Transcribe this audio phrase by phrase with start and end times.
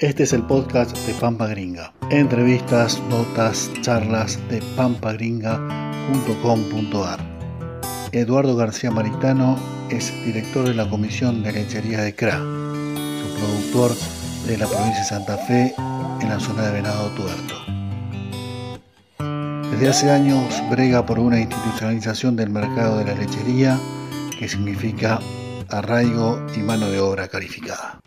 [0.00, 1.92] Este es el podcast de Pampa Gringa.
[2.08, 7.18] Entrevistas, notas, charlas de pampagringa.com.ar.
[8.12, 9.58] Eduardo García Maritano
[9.90, 13.90] es director de la Comisión de Lechería de CRA, su productor
[14.46, 15.74] de la provincia de Santa Fe
[16.20, 17.56] en la zona de Venado Tuerto.
[19.72, 23.76] Desde hace años brega por una institucionalización del mercado de la lechería
[24.38, 25.18] que significa
[25.70, 27.98] arraigo y mano de obra calificada.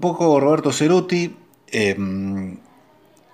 [0.00, 1.36] Un poco Roberto Ceruti,
[1.70, 1.94] eh,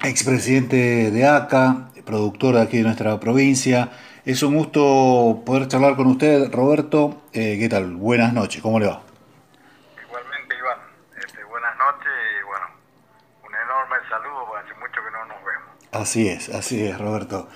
[0.03, 3.93] expresidente de ACA, productor aquí de nuestra provincia.
[4.25, 7.23] Es un gusto poder charlar con usted, Roberto.
[7.33, 7.95] Eh, ¿Qué tal?
[7.95, 9.01] Buenas noches, ¿cómo le va?
[10.09, 10.79] Igualmente, Iván.
[11.25, 12.67] Este, buenas noches y bueno,
[13.47, 15.71] un enorme saludo, porque hace mucho que no nos vemos.
[15.93, 17.49] Así es, así es, Roberto.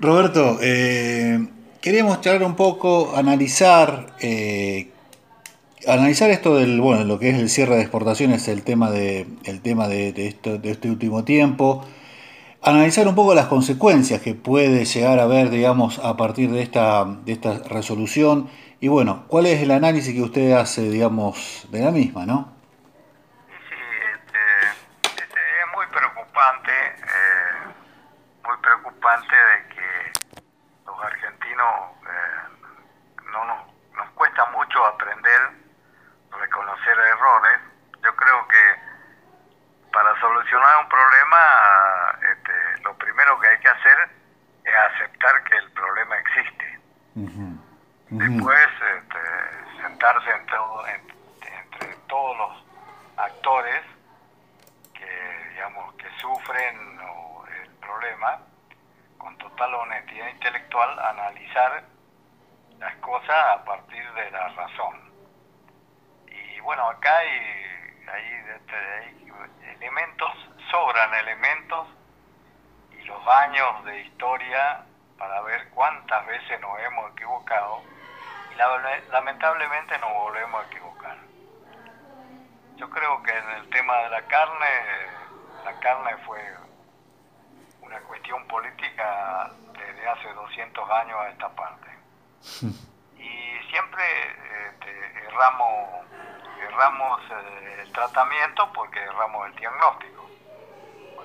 [0.00, 1.38] Roberto, eh,
[1.80, 4.90] queríamos charlar un poco, analizar, eh,
[5.86, 9.60] analizar esto del, bueno, lo que es el cierre de exportaciones, el tema de, el
[9.62, 11.84] tema de, esto, de este último tiempo
[12.66, 17.04] analizar un poco las consecuencias que puede llegar a haber, digamos, a partir de esta,
[17.04, 18.50] de esta resolución.
[18.80, 22.52] Y bueno, ¿cuál es el análisis que usted hace, digamos, de la misma, no?
[23.68, 23.76] Sí,
[24.14, 27.70] este, este, es muy preocupante, eh,
[28.42, 30.12] muy preocupante de que
[30.86, 31.70] los argentinos
[32.02, 32.66] eh,
[33.32, 33.58] no nos,
[33.94, 35.40] nos cuesta mucho aprender,
[36.32, 37.60] reconocer errores.
[38.02, 38.86] Yo creo que
[39.92, 41.06] para solucionar un problema
[43.40, 44.08] que hay que hacer
[44.64, 46.78] es aceptar que el problema existe.
[48.08, 48.68] Después
[48.98, 52.64] este, sentarse entre todos los
[53.16, 53.82] actores
[54.94, 57.00] que, digamos, que sufren
[57.62, 58.38] el problema,
[59.18, 61.84] con total honestidad intelectual, analizar
[62.78, 65.12] las cosas a partir de la razón.
[66.28, 67.28] Y bueno, acá hay,
[68.12, 70.30] hay elementos,
[70.70, 71.88] sobran elementos
[73.06, 74.84] los años de historia
[75.16, 77.82] para ver cuántas veces nos hemos equivocado
[78.52, 78.56] y
[79.12, 81.16] lamentablemente nos volvemos a equivocar.
[82.76, 84.66] Yo creo que en el tema de la carne,
[85.64, 86.40] la carne fue
[87.80, 91.88] una cuestión política desde hace 200 años a esta parte.
[93.18, 94.04] Y siempre
[94.68, 96.06] este, erramos,
[96.60, 100.26] erramos eh, el tratamiento porque erramos el diagnóstico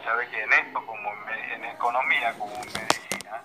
[0.03, 3.43] sabe que en esto, como en, economía, como en medicina,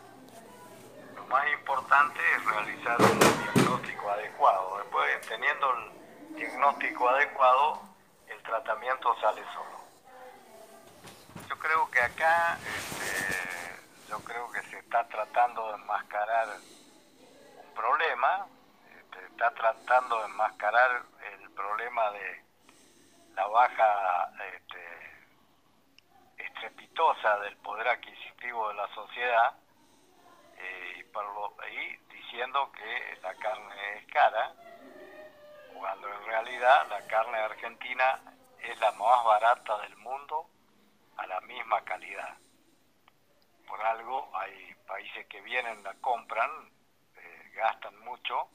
[1.15, 4.79] lo más importante es realizar un diagnóstico adecuado.
[4.79, 7.81] Después, teniendo el diagnóstico adecuado,
[8.29, 9.77] el tratamiento sale solo.
[11.49, 18.47] Yo creo que acá, este, yo creo que se está tratando de enmascarar un problema,
[19.37, 22.43] está tratando de enmascarar el problema de
[23.35, 25.25] la baja este,
[26.39, 29.55] estrepitosa del poder adquisitivo de la sociedad
[30.57, 31.05] eh,
[31.71, 34.55] y, diciendo que la carne es cara,
[35.75, 38.19] cuando en realidad la carne argentina
[38.59, 40.49] es la más barata del mundo
[41.19, 42.39] a la misma calidad.
[43.69, 46.51] Por algo hay países que vienen, la compran,
[47.17, 48.49] eh, gastan mucho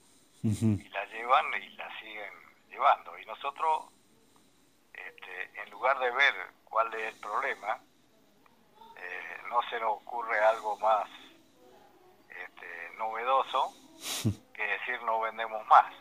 [0.44, 2.34] y la llevan y la siguen
[2.70, 3.18] llevando.
[3.20, 3.86] Y nosotros,
[4.94, 6.34] este, en lugar de ver
[6.66, 7.80] cuál es el problema,
[9.52, 11.10] no se nos ocurre algo más
[12.30, 13.74] este, novedoso
[14.54, 15.94] que decir no vendemos más.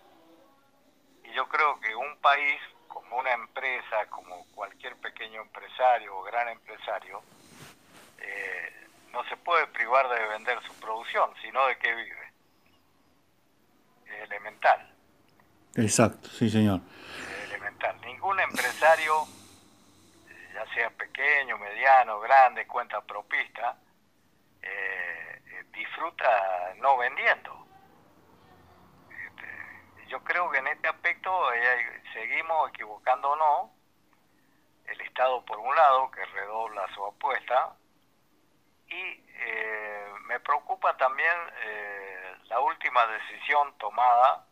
[1.25, 6.49] Y yo creo que un país, como una empresa, como cualquier pequeño empresario o gran
[6.49, 7.23] empresario,
[8.19, 12.20] eh, no se puede privar de vender su producción, sino de qué vive.
[14.31, 14.95] Elemental.
[15.75, 16.81] Exacto, sí señor.
[17.49, 18.01] Elemental.
[18.03, 19.27] Ningún empresario
[20.55, 23.77] ya sea pequeño, mediano, grande, cuenta propista,
[24.63, 27.67] eh, eh, disfruta no vendiendo.
[29.11, 33.71] Este, yo creo que en este aspecto eh, seguimos equivocándonos.
[34.87, 37.77] El Estado, por un lado, que redobla su apuesta,
[38.89, 39.23] y
[40.27, 41.37] me preocupa también
[42.51, 44.45] la última decisión tomada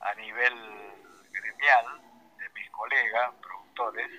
[0.00, 0.54] a nivel
[1.32, 1.86] gremial
[2.36, 4.10] de mis colegas productores,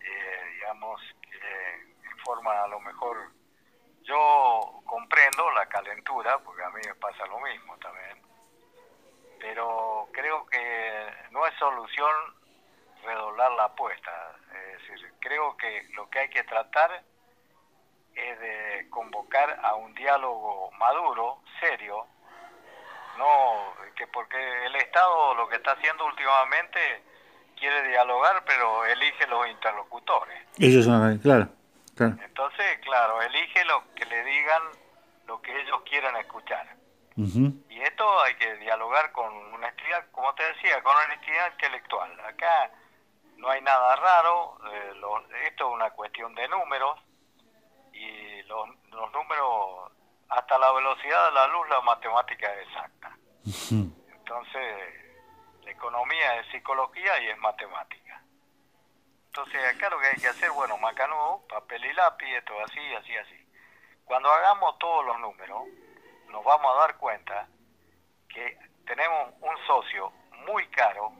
[0.00, 3.30] eh, digamos, que en a lo mejor
[4.02, 8.20] yo comprendo la calentura, porque a mí me pasa lo mismo también,
[9.38, 12.14] pero creo que no es solución
[13.04, 14.36] redoblar la apuesta.
[14.52, 17.04] Es decir, creo que lo que hay que tratar
[18.14, 22.06] es de convocar a un diálogo maduro, serio,
[23.18, 27.04] no que porque el Estado lo que está haciendo últimamente
[27.56, 30.38] quiere dialogar, pero elige los interlocutores.
[30.58, 31.48] Ellos son, claro,
[31.96, 32.16] claro.
[32.24, 34.62] Entonces, claro, elige lo que le digan
[35.26, 36.66] lo que ellos quieran escuchar.
[37.16, 42.20] Y esto hay que dialogar con honestidad, como te decía, con honestidad intelectual.
[42.20, 42.72] Acá
[43.36, 44.92] no hay nada raro, eh,
[45.46, 46.98] esto es una cuestión de números
[47.92, 49.92] y los, los, números,
[50.28, 53.16] hasta la velocidad de la luz, la matemática es exacta.
[54.08, 55.04] Entonces,
[55.62, 58.22] la economía es psicología y es matemática.
[59.26, 63.16] Entonces, acá lo que hay que hacer, bueno, macanudo, papel y lápiz, esto así, así,
[63.16, 63.48] así.
[64.04, 65.64] Cuando hagamos todos los números,
[66.30, 67.48] nos vamos a dar cuenta
[68.28, 70.12] que tenemos un socio
[70.46, 71.12] muy caro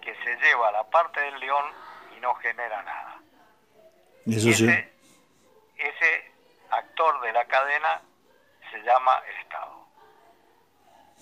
[0.00, 1.64] que se lleva la parte del león
[2.16, 3.20] y no genera nada.
[4.26, 4.92] ese,
[5.76, 6.32] ese
[6.70, 8.02] actor de la cadena
[8.70, 9.78] se llama Estado.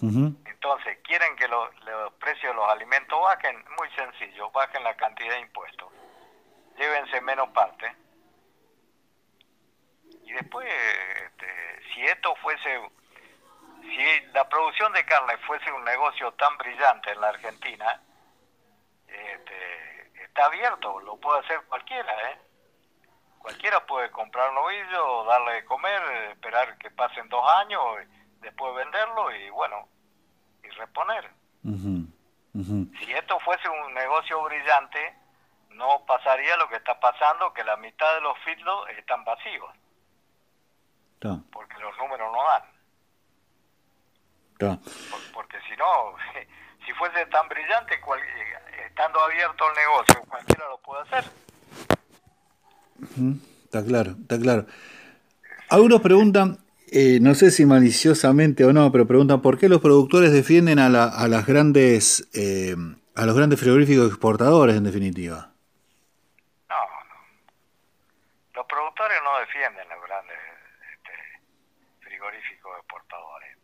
[0.02, 1.70] Entonces, ¿quieren que los
[2.18, 3.64] precios de los alimentos bajen?
[3.78, 5.90] Muy sencillo, bajen la cantidad de impuestos.
[6.76, 7.96] Llévense menos parte.
[10.24, 10.66] Y después,
[11.24, 12.90] este, si esto fuese,
[13.80, 18.02] si la producción de carne fuese un negocio tan brillante en la Argentina,
[19.06, 22.05] este, está abierto, lo puede hacer cualquiera.
[23.46, 26.02] Cualquiera puede comprar un ovillo, darle de comer,
[26.32, 27.80] esperar que pasen dos años,
[28.40, 29.88] después venderlo y bueno,
[30.64, 31.30] y reponer.
[32.98, 35.14] Si esto fuese un negocio brillante,
[35.68, 39.72] no pasaría lo que está pasando, que la mitad de los filos están vacíos.
[41.52, 42.62] Porque los números no dan.
[45.32, 46.16] porque si no,
[46.84, 51.30] si fuese tan brillante, eh, estando abierto el negocio, cualquiera lo puede hacer.
[53.64, 54.66] Está claro, está claro.
[55.68, 56.58] Algunos preguntan,
[56.92, 60.88] eh, no sé si maliciosamente o no, pero preguntan por qué los productores defienden a,
[60.88, 62.76] la, a las grandes, eh,
[63.16, 65.50] a los grandes frigoríficos exportadores, en definitiva.
[66.68, 67.18] No, no.
[68.54, 70.38] Los productores no defienden los grandes
[70.94, 73.56] este, frigoríficos exportadores.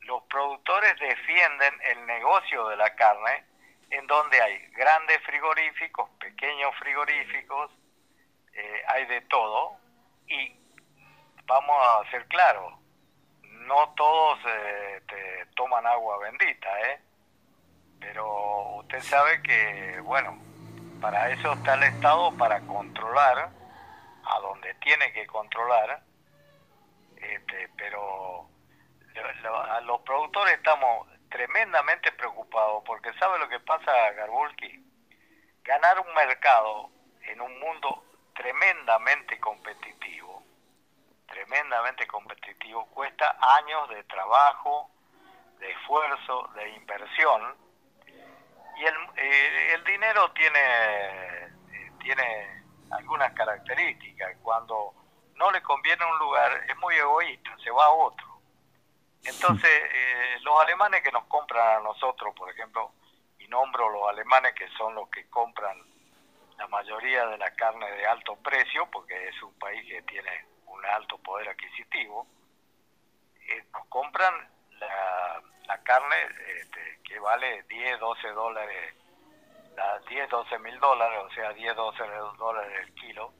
[0.00, 3.44] Los productores defienden el negocio de la carne
[3.90, 7.70] en donde hay grandes frigoríficos, pequeños frigoríficos,
[8.58, 9.76] eh, hay de todo
[10.26, 10.52] y
[11.44, 12.74] vamos a ser claros,
[13.42, 17.00] no todos eh, toman agua bendita, ¿eh?
[18.00, 20.38] Pero usted sabe que, bueno,
[21.00, 23.50] para eso está el Estado, para controlar
[24.24, 26.02] a donde tiene que controlar,
[27.16, 28.48] este, pero
[29.70, 34.84] a los productores estamos tremendamente preocupados porque sabe lo que pasa, Garbulki,
[35.62, 36.90] ganar un mercado
[37.22, 38.07] en un mundo
[38.38, 40.44] tremendamente competitivo,
[41.26, 44.88] tremendamente competitivo, cuesta años de trabajo,
[45.58, 47.56] de esfuerzo, de inversión,
[48.76, 52.62] y el, eh, el dinero tiene, eh, tiene
[52.92, 54.36] algunas características.
[54.40, 54.94] Cuando
[55.34, 58.40] no le conviene un lugar, es muy egoísta, se va a otro.
[59.24, 62.92] Entonces, eh, los alemanes que nos compran a nosotros, por ejemplo,
[63.40, 65.76] y nombro los alemanes que son los que compran
[66.58, 70.84] la mayoría de la carne de alto precio, porque es un país que tiene un
[70.84, 72.26] alto poder adquisitivo,
[73.48, 74.34] eh, nos compran
[74.78, 76.16] la, carne
[76.60, 78.94] este, que vale 10, 12 dólares,
[80.08, 82.04] 10, 12 mil dólares, o sea, 10, 12
[82.36, 83.32] dólares el kilo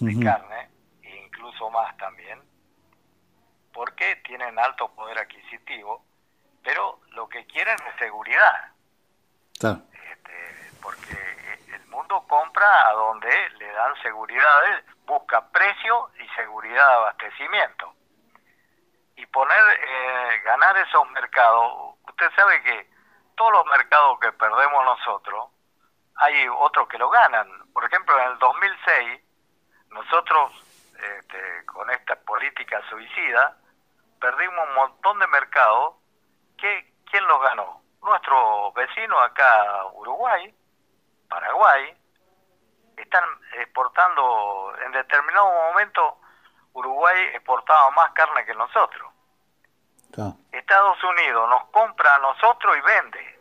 [0.00, 0.70] de carne,
[1.02, 2.40] e incluso más también,
[3.72, 6.04] porque tienen alto poder adquisitivo,
[6.64, 8.72] pero lo que quieren es seguridad.
[9.92, 11.39] Este, porque
[12.00, 17.94] mundo compra a donde le dan seguridad, busca precio y seguridad de abastecimiento.
[19.16, 22.90] Y poner, eh, ganar esos mercados, usted sabe que
[23.36, 25.50] todos los mercados que perdemos nosotros,
[26.16, 27.70] hay otros que lo ganan.
[27.72, 29.20] Por ejemplo, en el 2006,
[29.90, 30.52] nosotros,
[30.94, 33.56] este, con esta política suicida,
[34.20, 35.96] perdimos un montón de mercados.
[36.56, 37.82] ¿Quién los ganó?
[38.02, 40.54] Nuestro vecino acá, Uruguay,
[41.30, 41.96] Paraguay,
[42.96, 43.24] están
[43.58, 46.18] exportando, en determinado momento
[46.74, 49.10] Uruguay exportaba más carne que nosotros.
[50.52, 53.40] Estados Unidos nos compra a nosotros y vende.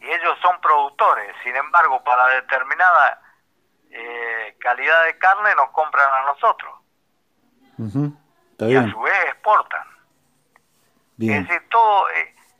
[0.00, 3.20] Y ellos son productores, sin embargo, para determinada
[3.90, 6.74] eh, calidad de carne nos compran a nosotros.
[8.58, 9.88] y a su vez exportan.
[11.18, 12.08] Es decir, todo...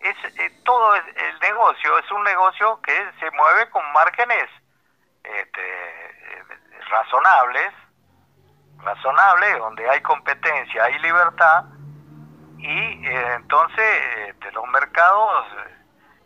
[0.04, 4.49] Eh, es, eh, todo el negocio es un negocio que se mueve con márgenes
[5.23, 6.44] este,
[6.90, 7.73] razonables
[8.78, 11.64] razonable, donde hay competencia, hay libertad,
[12.58, 15.46] y eh, entonces de los mercados,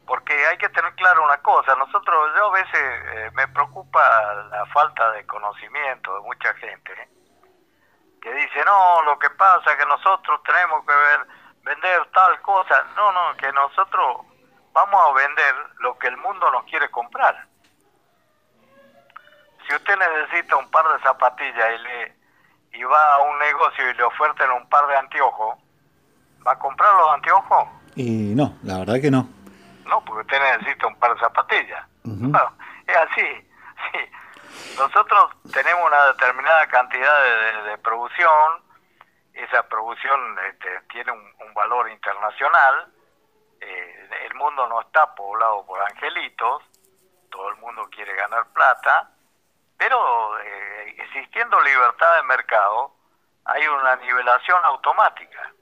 [0.05, 4.01] porque hay que tener claro una cosa, nosotros, yo a veces me preocupa
[4.51, 7.09] la falta de conocimiento de mucha gente,
[8.21, 11.27] que dice, no, lo que pasa es que nosotros tenemos que ver,
[11.69, 14.27] vender tal cosa, no, no, que nosotros
[14.73, 17.47] vamos a vender lo que el mundo nos quiere comprar.
[19.67, 22.19] Si usted necesita un par de zapatillas y le
[22.73, 25.59] y va a un negocio y le ofertan un par de anteojos,
[26.47, 27.69] ¿va a comprar los anteojos?
[27.97, 29.29] Y no, la verdad que no.
[29.87, 31.87] No, porque usted necesita un par de zapatillas.
[32.87, 33.51] es así.
[33.93, 33.99] Sí.
[34.79, 37.25] Nosotros tenemos una determinada cantidad
[37.65, 38.63] de, producción,
[39.39, 42.87] esa producción este, tiene un, valor internacional,
[43.61, 46.63] eh, el mundo no está poblado por angelitos,
[47.31, 49.11] todo el mundo quiere ganar plata,
[49.77, 52.93] pero eh, existiendo libertad de mercado,
[53.45, 55.53] hay una nivelación automática.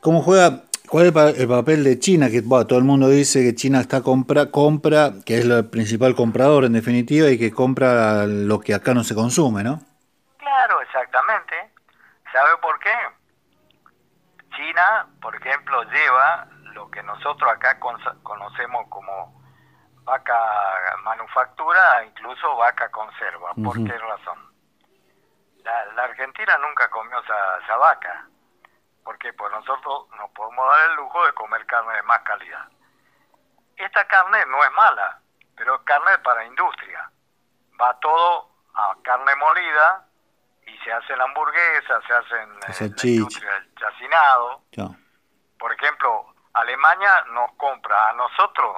[0.00, 0.64] ¿Cómo juega?
[0.88, 2.30] ¿Cuál es el papel de China?
[2.30, 6.64] Que todo el mundo dice que China está compra, compra, que es el principal comprador
[6.64, 9.80] en definitiva y que compra lo que acá no se consume, ¿no?
[12.32, 12.94] ¿Sabe por qué?
[14.56, 19.42] China, por ejemplo, lleva lo que nosotros acá conocemos como
[20.04, 23.52] vaca manufactura, incluso vaca conserva.
[23.54, 24.48] ¿Por qué razón?
[25.64, 28.26] La, Argentina nunca comió esa, vaca.
[29.04, 32.68] porque Pues nosotros nos podemos dar el lujo de comer carne de más calidad.
[33.76, 35.20] Esta carne no es mala,
[35.56, 37.10] pero es carne para industria.
[37.80, 40.07] Va todo a carne molida
[40.88, 44.62] se hace la hamburguesa, se hace en la industria del chacinado.
[45.58, 48.74] Por ejemplo, Alemania nos compra a nosotros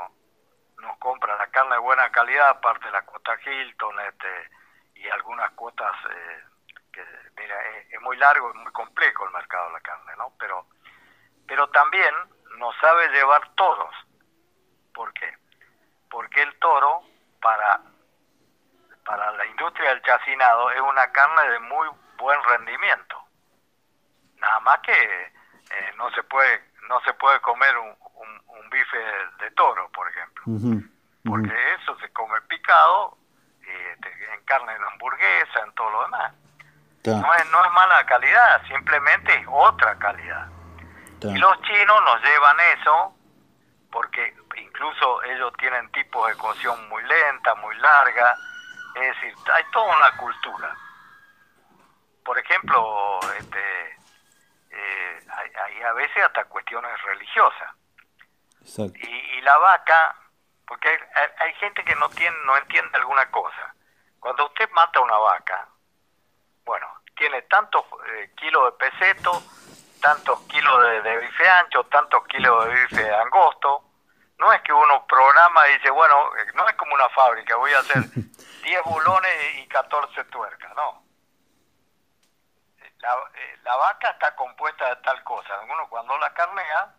[0.81, 4.50] nos compra la carne de buena calidad, aparte de la cuota Hilton este,
[4.95, 6.45] y algunas cuotas eh,
[6.93, 7.05] que,
[7.37, 7.57] mira,
[7.90, 10.33] es, muy largo, es muy complejo el mercado de la carne, ¿no?
[10.38, 10.67] Pero,
[11.47, 12.14] pero también
[12.57, 13.95] nos sabe llevar toros.
[14.95, 15.37] ¿Por qué?
[16.11, 17.02] Porque el toro,
[17.43, 17.83] para,
[19.11, 23.21] para la industria del chacinado, es una carne de muy buen rendimiento.
[24.37, 27.97] Nada más que eh, no se puede no se puede comer un,
[28.47, 28.99] un, bife
[29.40, 30.45] de, toro, por ejemplo.
[31.25, 33.17] Porque eso se come picado,
[33.64, 36.33] en carne en hamburguesa, en todo lo demás.
[37.05, 40.49] No, es, no es mala calidad, simplemente es otra calidad.
[41.23, 43.14] Y los chinos nos llevan eso
[43.90, 48.37] porque incluso ellos tienen tipos de cocción muy lenta, muy larga.
[48.95, 50.77] Es decir, hay toda una cultura.
[52.25, 53.97] Por ejemplo, este,
[54.71, 57.75] eh, hay, a veces hasta cuestiones religiosas.
[58.95, 60.15] Y, la vaca,
[60.67, 60.89] porque
[61.39, 63.75] hay, gente que no, tiene, no entiende alguna cosa.
[64.21, 65.67] Cuando usted mata una vaca,
[66.65, 69.43] bueno, tiene tantos eh, kilos de peseto,
[70.01, 73.90] tantos kilos de, bife ancho, tantos kilos de bife angosto.
[74.41, 77.73] No es que uno programa y dice, bueno, eh, no es como una fábrica, voy
[77.73, 78.03] a hacer
[78.65, 81.11] 10 bulones y 14 tuercas, no
[83.01, 85.61] la, eh, la, vaca está compuesta de tal cosa.
[85.65, 86.95] Uno cuando la carnea,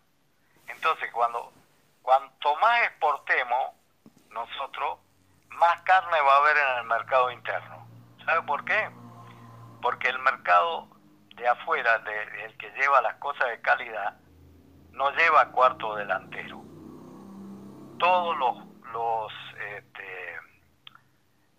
[0.66, 1.52] entonces cuando
[2.02, 3.72] cuanto más exportemos
[4.30, 4.98] nosotros,
[5.50, 7.86] más carne va a haber en el mercado interno.
[8.24, 8.90] ¿Sabe por qué?
[9.80, 10.88] Porque el mercado
[11.36, 14.16] de afuera, de, el que lleva las cosas de calidad,
[14.90, 16.62] no lleva cuarto delantero.
[18.02, 18.56] Todos los,
[18.92, 19.32] los,
[19.76, 20.40] este,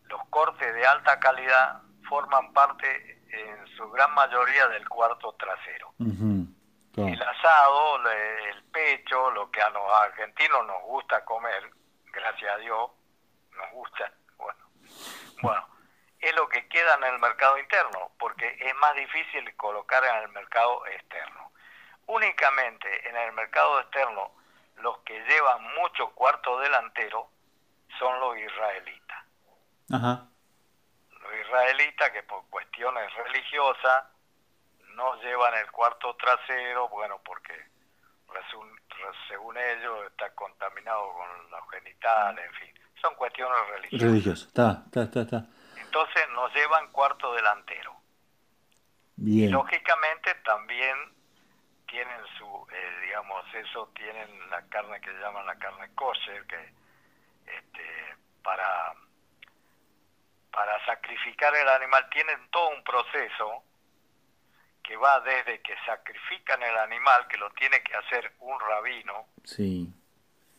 [0.10, 5.94] los cortes de alta calidad forman parte en su gran mayoría del cuarto trasero.
[6.98, 11.72] El asado, el pecho, lo que a los argentinos nos gusta comer,
[12.12, 12.92] gracias a Dios,
[13.52, 14.60] nos gusta, bueno,
[15.42, 15.66] bueno,
[16.20, 20.28] es lo que queda en el mercado interno, porque es más difícil colocar en el
[20.28, 21.54] mercado externo.
[22.08, 24.43] Únicamente en el mercado externo,
[24.78, 27.30] los que llevan mucho cuarto delantero
[28.00, 29.18] son los israelitas.
[29.92, 30.28] Ajá
[31.42, 34.06] israelitas que por cuestiones religiosas
[34.96, 37.54] no llevan el cuarto trasero, bueno, porque
[39.28, 44.08] según ellos está contaminado con los genitales, en fin, son cuestiones religiosas.
[44.08, 45.46] Religiosas, está, está, está,
[45.78, 47.94] Entonces nos llevan cuarto delantero.
[49.16, 49.52] Bien.
[49.52, 50.98] lógicamente también
[51.94, 56.74] tienen su, eh, digamos, eso tienen la carne que llaman la carne kosher, que
[57.46, 58.96] este, para
[60.52, 63.64] para sacrificar el animal tienen todo un proceso
[64.84, 69.88] que va desde que sacrifican el animal, que lo tiene que hacer un rabino, sí.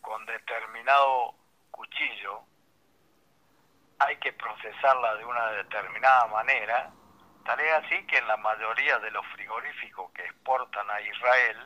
[0.01, 1.35] con determinado
[1.69, 2.43] cuchillo,
[3.99, 6.91] hay que procesarla de una determinada manera,
[7.45, 11.57] tal es así que en la mayoría de los frigoríficos que exportan a Israel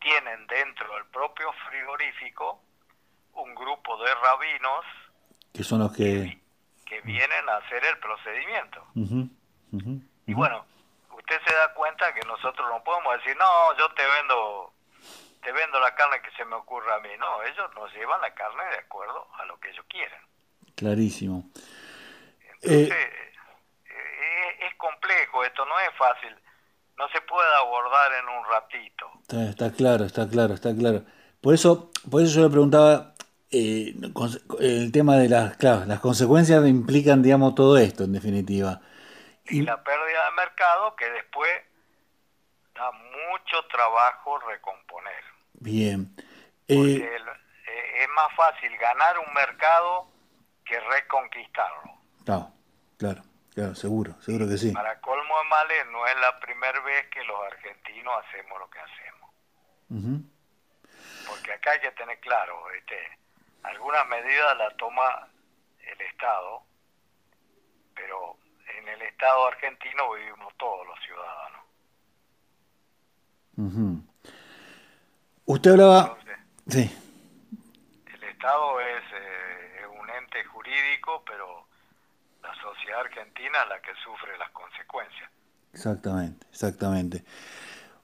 [0.00, 2.60] tienen dentro del propio frigorífico
[3.34, 4.84] un grupo de rabinos
[5.52, 6.38] que son los que,
[6.84, 8.86] que, vienen a hacer el procedimiento.
[10.26, 10.66] y bueno,
[11.12, 14.72] usted se da cuenta que nosotros no podemos decir, no, yo te vendo
[15.46, 17.10] te vendo la carne que se me ocurra a mí.
[17.20, 20.18] No, ellos nos llevan la carne de acuerdo a lo que ellos quieren.
[20.74, 21.48] Clarísimo.
[22.62, 23.25] Entonces, eh,
[25.36, 26.34] complejo, esto no es fácil,
[26.96, 29.10] no se puede abordar en un ratito.
[29.50, 31.04] Está, claro, está claro, está claro.
[31.40, 33.14] Por eso, por eso yo le preguntaba
[33.50, 33.94] eh,
[34.60, 38.80] el tema de las, claro, las consecuencias implican, digamos, todo esto en definitiva.
[39.48, 41.50] Y, la pérdida de mercado que después
[42.74, 45.22] da mucho trabajo recomponer.
[45.54, 46.14] Bien.
[46.66, 50.08] Porque eh, es más fácil ganar un mercado
[50.64, 51.92] que reconquistarlo.
[52.24, 52.50] Claro,
[52.98, 53.22] claro,
[53.56, 54.70] claro, seguro, seguro que sí.
[54.70, 58.78] Para colmo de males, no es la primera vez que los argentinos hacemos lo que
[58.78, 59.30] hacemos.
[61.26, 63.18] Porque acá hay que tener claro, este,
[63.62, 65.28] algunas medidas las toma
[65.80, 66.62] el Estado,
[67.94, 68.36] pero
[68.78, 71.62] en el Estado argentino vivimos todos los ciudadanos.
[75.46, 76.18] Usted hablaba...
[76.68, 76.94] sí.
[78.12, 81.65] El Estado es, eh, es, un ente jurídico, pero
[82.74, 85.30] sociedad argentina la que sufre las consecuencias.
[85.72, 87.24] Exactamente, exactamente.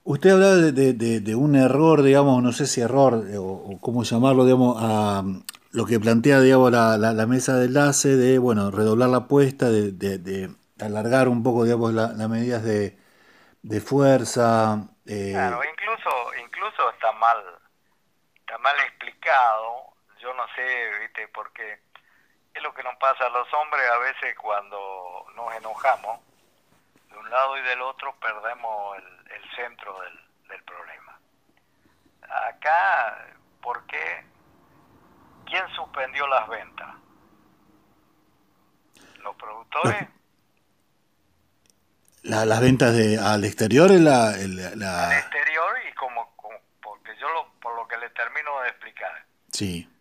[0.04, 4.44] Usted hablaba de, de, un error, digamos, no sé si error eh, o, cómo llamarlo,
[4.44, 5.22] digamos, a
[5.70, 9.92] lo que plantea, digamos, la, la, mesa de enlace de, bueno, redoblar la apuesta, de,
[9.92, 10.50] de
[10.80, 12.98] alargar un poco, digamos, las medidas de,
[13.80, 14.88] fuerza.
[15.06, 15.30] Eh...
[15.32, 16.10] Claro, incluso,
[16.44, 17.38] incluso está mal,
[18.40, 19.94] está mal explicado.
[20.20, 21.80] Yo no sé, viste, porque
[22.54, 26.20] es lo que nos pasa a los hombres a veces cuando nos enojamos
[27.10, 31.18] de un lado y del otro perdemos el, centro del, del, problema.
[32.48, 33.26] Acá,
[33.60, 34.24] ¿por qué?
[35.46, 36.88] ¿Quién suspendió las ventas?
[39.18, 40.08] ¿Los productores?
[42.22, 43.90] La, ¿Las ventas de, al exterior?
[43.90, 44.36] La,
[44.76, 45.08] la...
[45.08, 46.32] Al exterior y como,
[46.80, 49.26] porque yo lo, por lo que le termino de explicar.
[49.50, 49.91] Sí.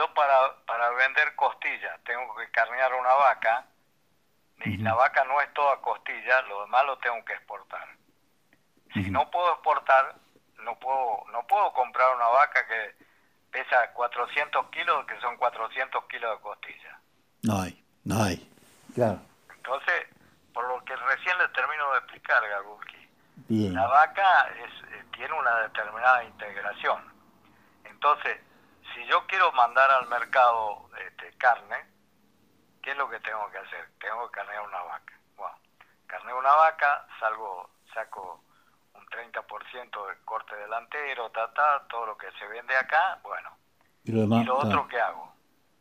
[0.00, 3.66] Yo para, para vender costillas tengo que carnear una vaca,
[4.64, 7.86] y la vaca no es toda costilla, lo demás lo tengo que exportar.
[8.94, 10.14] Si no puedo exportar,
[10.64, 12.94] no puedo, no puedo comprar una vaca que
[13.50, 16.98] pesa 400 kilos, que son 400 kilos de costilla.
[17.42, 18.50] No hay, no hay.
[18.94, 19.20] Claro.
[19.54, 20.06] Entonces,
[20.54, 23.08] por lo que recién le termino de explicar, Gagurki,
[23.68, 27.04] la vaca es, eh, tiene una determinada integración.
[27.84, 28.40] Entonces,
[28.94, 31.76] si yo quiero mandar al mercado este, carne,
[32.82, 33.90] ¿qué es lo que tengo que hacer?
[33.98, 35.18] Tengo que carnear una vaca.
[35.36, 35.56] Bueno,
[36.06, 38.42] carneo una vaca, salgo, saco
[38.94, 43.50] un 30% de corte delantero, ta, ta, todo lo que se vende acá, bueno.
[44.04, 45.32] Y lo, otro, ¿qué hago?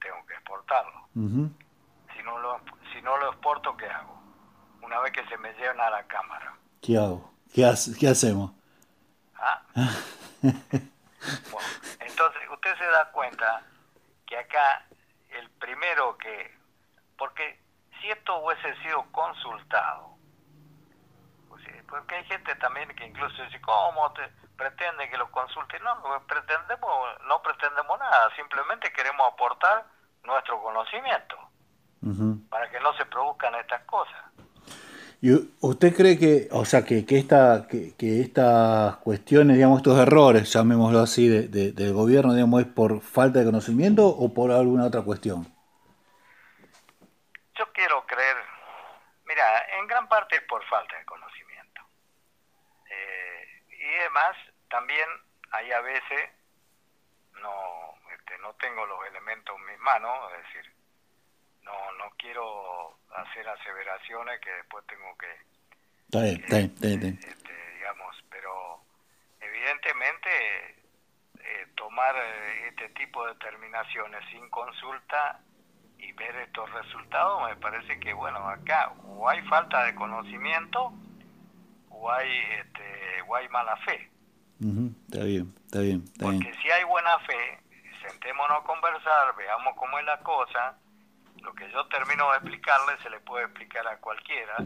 [0.01, 1.07] Tengo que exportarlo.
[1.13, 2.59] si, no lo,
[2.93, 4.19] si no lo exporto, ¿qué hago?
[4.81, 6.53] Una vez que se me llevan a la cámara.
[6.81, 7.33] ¿Qué hago?
[7.53, 7.63] ¿Qué,
[7.99, 8.51] qué hacemos?
[9.35, 9.61] Ah.
[10.41, 11.67] bueno,
[12.19, 13.61] entonces usted se da cuenta
[14.27, 14.85] que acá
[15.29, 16.53] el primero que
[17.17, 17.61] porque
[17.99, 20.17] si esto hubiese sido consultado,
[21.47, 24.27] pues, porque hay gente también que incluso dice, ¿cómo te
[24.57, 25.79] pretende que lo consulte?
[25.79, 29.85] No, no pretendemos, no pretendemos nada, simplemente queremos aportar
[30.23, 31.37] nuestro conocimiento
[32.49, 34.25] para que no se produzcan estas cosas.
[35.21, 40.53] ¿Y usted cree que, o sea, que, que, esta, que, estas cuestiones, digamos, estos errores,
[40.53, 45.01] llamémoslo así, de, del gobierno, digamos, es por falta de conocimiento o por alguna otra
[45.01, 45.45] cuestión?
[47.53, 48.37] Yo quiero creer,
[49.25, 49.43] mira,
[49.77, 51.81] en gran parte es por falta de conocimiento.
[52.89, 54.37] Eh, y además,
[54.69, 55.09] también
[55.51, 56.29] hay a veces,
[57.41, 57.51] no,
[58.15, 60.78] este, no tengo los elementos en mis manos, es decir,
[61.63, 65.27] no, no quiero hacer aseveraciones que después tengo que...
[67.19, 68.81] Este, digamos, pero
[69.41, 70.29] evidentemente
[71.39, 75.39] eh, tomar eh, este tipo de determinaciones sin consulta
[75.97, 80.93] y ver estos resultados, me parece que, bueno, acá o hay falta de conocimiento
[81.89, 84.09] o hay, este, o hay mala fe.
[84.59, 86.03] Está bien, está bien.
[86.19, 87.59] Porque si hay buena fe,
[88.07, 90.77] sentémonos a conversar, veamos cómo es la cosa.
[91.41, 94.57] Lo que yo termino de explicarle se le puede explicar a cualquiera,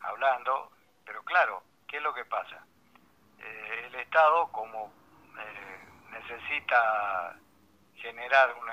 [0.00, 0.72] hablando,
[1.04, 2.64] pero claro, ¿qué es lo que pasa?
[3.38, 4.92] Eh, el Estado, como
[5.38, 5.78] eh,
[6.10, 7.36] necesita
[7.94, 8.68] generar un,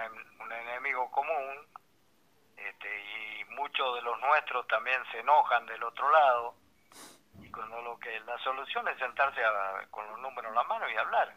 [0.51, 1.57] enemigo común
[2.55, 6.55] este, y muchos de los nuestros también se enojan del otro lado
[7.41, 9.41] y cuando lo que la solución es sentarse
[9.89, 11.35] con los números en la mano y hablar.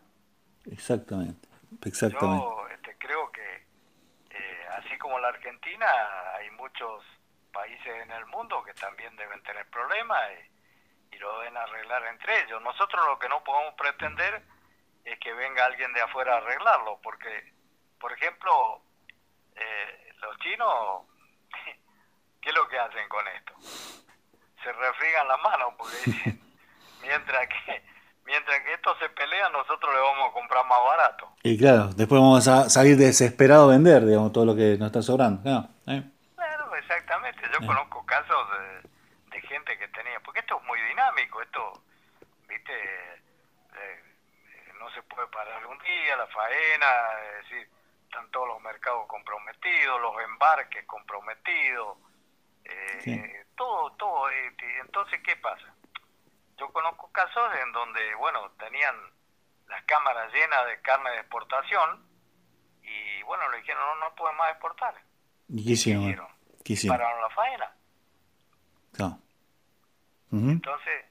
[0.66, 1.48] Exactamente,
[1.84, 2.44] exactamente.
[2.44, 3.67] Yo este, creo que
[4.38, 5.86] eh, así como la Argentina
[6.34, 7.04] hay muchos
[7.52, 10.20] países en el mundo que también deben tener problemas
[11.12, 12.62] y, lo deben arreglar entre ellos.
[12.62, 14.40] Nosotros lo que no podemos pretender
[15.04, 17.52] es que venga alguien de afuera a arreglarlo, porque,
[17.98, 18.80] por ejemplo,
[19.56, 21.06] eh, los chinos,
[22.40, 23.52] ¿qué es lo que hacen con esto?
[24.62, 25.96] Se refrigan las manos porque
[27.02, 27.82] mientras que
[28.28, 31.32] mientras que esto se pelea, nosotros le vamos a comprar más barato.
[31.42, 35.02] Y claro, después vamos a salir desesperados a vender, digamos, todo lo que nos está
[35.02, 35.42] sobrando.
[35.42, 36.02] Claro, ¿eh?
[36.78, 37.40] exactamente.
[37.52, 38.90] Yo conozco casos de,
[39.30, 41.82] de, gente que tenía, porque esto es muy dinámico, esto,
[42.46, 42.72] viste,
[44.78, 46.86] no se puede parar un día, la faena,
[47.38, 47.68] es decir,
[48.04, 51.98] están todos los mercados comprometidos, los embarques comprometidos,
[52.64, 54.30] eh, todo, todo.
[54.30, 55.74] Eh, entonces, ¿qué pasa?
[56.58, 58.94] Yo conozco casos en donde, bueno, tenían
[59.66, 62.06] las cámaras llenas de carne de exportación
[62.82, 64.94] y, bueno, le dijeron, no, no pueden más exportar.
[65.48, 66.28] ¿Y qué hicieron?
[66.88, 67.74] Pararon la faena.
[70.30, 71.04] Entonces,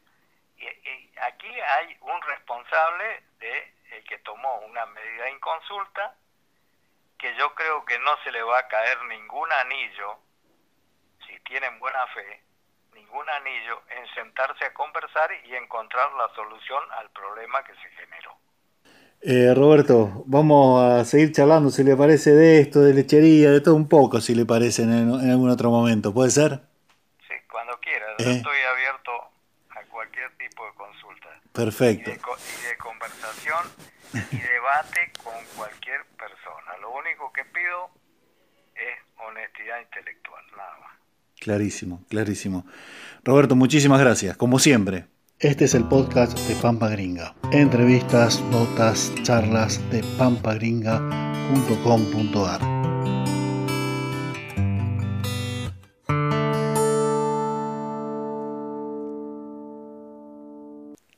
[1.22, 6.16] aquí hay un responsable de el que tomó una medida inconsulta
[7.18, 10.20] que yo creo que no se le va a caer ningún anillo
[11.26, 12.44] si tienen buena fe
[13.08, 18.36] ningún anillo en sentarse a conversar y encontrar la solución al problema que se generó.
[19.22, 23.76] Eh, Roberto, vamos a seguir charlando, si le parece, de esto, de lechería, de todo
[23.76, 26.14] un poco, si le parece, en, algún otro momento.
[26.14, 26.60] ¿Puede ser?
[27.28, 28.06] Sí, cuando quiera.
[28.20, 28.36] Yo eh.
[28.36, 29.12] estoy abierto
[29.72, 31.30] a cualquier tipo de consulta.
[31.52, 32.12] Perfecto.
[32.12, 33.64] Y de, conversación
[34.32, 36.78] y debate con cualquier persona.
[36.82, 37.90] Lo único que pido
[38.76, 40.27] es honestidad intelectual.
[41.48, 42.66] Clarísimo, clarísimo.
[43.24, 45.06] Roberto, muchísimas gracias, como siempre.
[45.40, 47.36] Este es el podcast de Pampa Gringa.
[47.54, 52.77] Entrevistas, notas, charlas de pampagringa.com.ar.